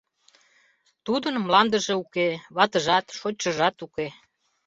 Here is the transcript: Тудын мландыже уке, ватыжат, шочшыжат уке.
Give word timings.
Тудын 1.05 1.35
мландыже 1.45 1.93
уке, 2.03 2.27
ватыжат, 2.55 3.05
шочшыжат 3.17 3.75
уке. 3.85 4.07